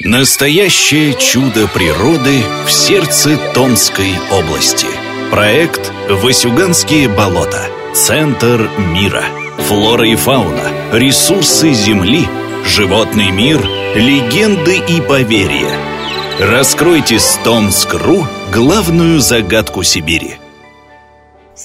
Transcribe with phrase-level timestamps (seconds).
[0.00, 4.86] Настоящее чудо природы в сердце Томской области.
[5.30, 7.70] Проект «Васюганские болота.
[7.94, 9.24] Центр мира».
[9.56, 12.28] Флора и фауна, ресурсы Земли,
[12.66, 13.58] животный мир,
[13.94, 15.72] легенды и поверья.
[16.40, 20.36] Раскройте с Томск.ру главную загадку Сибири–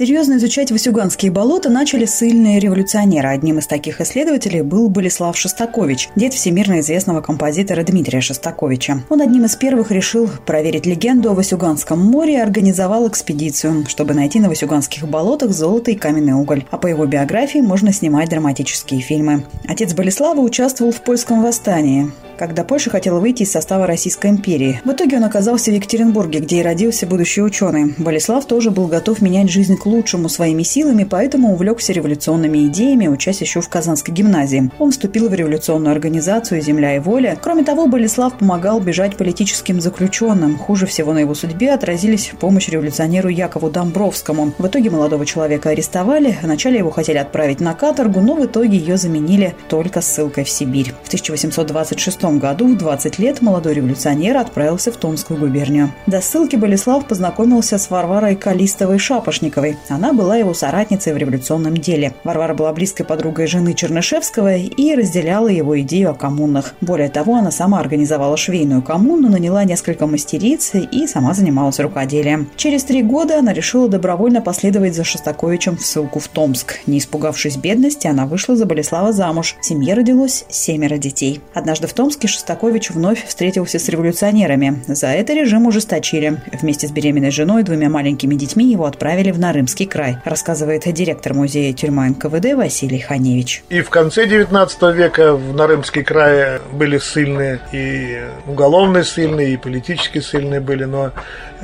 [0.00, 3.28] Серьезно изучать Васюганские болота начали сильные революционеры.
[3.28, 9.02] Одним из таких исследователей был Болеслав Шостакович, дед всемирно известного композитора Дмитрия Шостаковича.
[9.10, 14.40] Он одним из первых решил проверить легенду о Васюганском море и организовал экспедицию, чтобы найти
[14.40, 16.64] на Васюганских болотах золото и каменный уголь.
[16.70, 19.44] А по его биографии можно снимать драматические фильмы.
[19.68, 24.80] Отец Болеслава участвовал в польском восстании когда Польша хотела выйти из состава Российской империи.
[24.82, 27.94] В итоге он оказался в Екатеринбурге, где и родился будущий ученый.
[27.98, 33.42] Болеслав тоже был готов менять жизнь к лучшему своими силами, поэтому увлекся революционными идеями, учась
[33.42, 34.70] еще в Казанской гимназии.
[34.78, 37.38] Он вступил в революционную организацию «Земля и воля».
[37.42, 40.56] Кроме того, Болеслав помогал бежать политическим заключенным.
[40.56, 44.54] Хуже всего на его судьбе отразились помощь революционеру Якову Домбровскому.
[44.56, 48.96] В итоге молодого человека арестовали, вначале его хотели отправить на каторгу, но в итоге ее
[48.96, 50.94] заменили только ссылкой в Сибирь.
[51.04, 55.92] В 1826 году, в 20 лет, молодой революционер отправился в Томскую губернию.
[56.06, 59.76] До ссылки Болеслав познакомился с Варварой Калистовой-Шапошниковой.
[59.88, 62.14] Она была его соратницей в революционном деле.
[62.24, 66.74] Варвара была близкой подругой жены Чернышевского и разделяла его идею о коммунах.
[66.80, 72.48] Более того, она сама организовала швейную коммуну, наняла несколько мастериц и сама занималась рукоделием.
[72.56, 76.80] Через три года она решила добровольно последовать за Шостаковичем в ссылку в Томск.
[76.86, 79.56] Не испугавшись бедности, она вышла за Болеслава замуж.
[79.60, 81.40] В семье родилось семеро детей.
[81.54, 84.82] Однажды в Томске Шостакович вновь встретился с революционерами.
[84.88, 86.36] За это режим ужесточили.
[86.52, 91.32] Вместе с беременной женой и двумя маленькими детьми его отправили в Нарымский край, рассказывает директор
[91.32, 93.64] музея тюрьма НКВД Василий Ханевич.
[93.70, 100.20] И в конце 19 века в Нарымский край были сильные и уголовные сильные, и политически
[100.20, 101.12] сильные были, но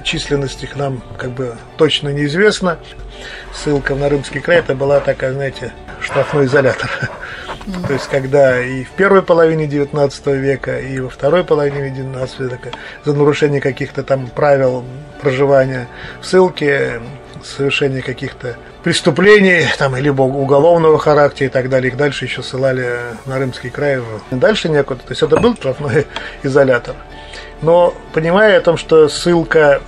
[0.04, 2.78] численность их нам как бы точно неизвестна.
[3.55, 7.11] Ссылка в Нарымский край это была такая, знаете, штрафной изолятор.
[7.86, 12.70] То есть, когда и в первой половине 19 века, и во второй половине 19 века
[13.04, 14.84] за нарушение каких-то там правил
[15.20, 15.88] проживания
[16.20, 17.00] в ссылке,
[17.42, 23.38] совершение каких-то преступлений, там, либо уголовного характера и так далее, их дальше еще ссылали на
[23.38, 24.00] Рымский край.
[24.30, 25.00] Дальше некуда.
[25.00, 26.06] То есть это был штрафной
[26.44, 26.94] изолятор.
[27.62, 29.80] Но понимая о том, что ссылка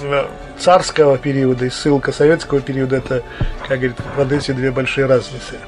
[0.00, 0.24] э,
[0.58, 3.22] царского периода и ссылка советского периода, это,
[3.66, 5.58] как говорит, в Одессе две большие разницы.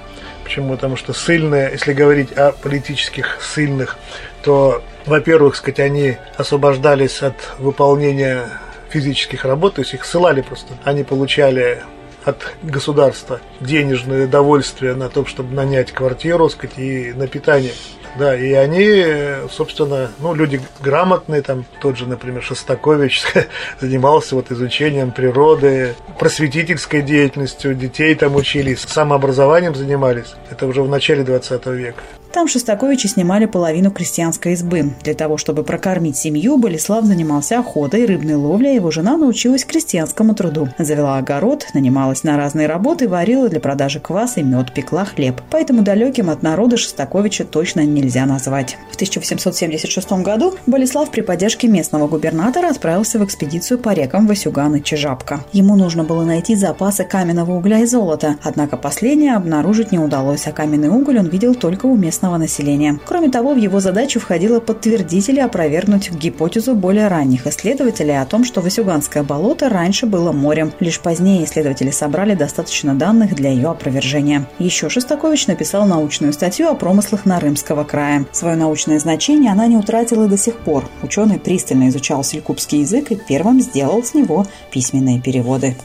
[0.46, 0.74] Почему?
[0.74, 3.96] Потому что сильные, если говорить о политических сильных,
[4.44, 8.48] то, во-первых, сказать, они освобождались от выполнения
[8.88, 10.74] физических работ, то есть их ссылали просто.
[10.84, 11.82] Они получали
[12.24, 17.72] от государства денежное удовольствие на то, чтобы нанять квартиру, сказать, и на питание.
[18.18, 19.04] Да, и они,
[19.50, 23.24] собственно, ну, люди грамотные, там тот же, например, Шостакович
[23.80, 30.34] занимался вот изучением природы, просветительской деятельностью, детей там учились, самообразованием занимались.
[30.50, 32.02] Это уже в начале 20 века.
[32.36, 34.92] Там Шостаковичи снимали половину крестьянской избы.
[35.02, 40.34] Для того, чтобы прокормить семью, Болеслав занимался охотой, рыбной ловлей, а его жена научилась крестьянскому
[40.34, 40.68] труду.
[40.78, 45.40] Завела огород, нанималась на разные работы, варила для продажи квас и мед, пекла хлеб.
[45.50, 48.76] Поэтому далеким от народа Шостаковича точно нельзя назвать.
[48.92, 54.82] В 1876 году Болеслав при поддержке местного губернатора отправился в экспедицию по рекам Васюган и
[54.82, 55.42] Чижапка.
[55.54, 60.52] Ему нужно было найти запасы каменного угля и золота, однако последнее обнаружить не удалось, а
[60.52, 62.98] каменный уголь он видел только у местного местного населения.
[63.04, 68.44] Кроме того, в его задачу входило подтвердить или опровергнуть гипотезу более ранних исследователей о том,
[68.44, 70.72] что Васюганское болото раньше было морем.
[70.80, 74.46] Лишь позднее исследователи собрали достаточно данных для ее опровержения.
[74.58, 78.26] Еще Шостакович написал научную статью о промыслах Нарымского края.
[78.32, 80.84] Свое научное значение она не утратила до сих пор.
[81.02, 85.76] Ученый пристально изучал селькупский язык и первым сделал с него письменные переводы.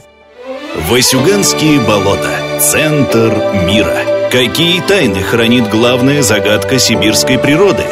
[0.90, 2.58] Васюганские болота.
[2.58, 3.30] Центр
[3.66, 4.11] мира.
[4.32, 7.84] Какие тайны хранит главная загадка сибирской природы?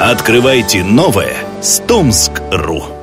[0.00, 2.93] Открывайте новое с Томск.ру